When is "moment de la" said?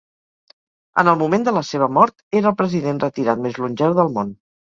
1.19-1.61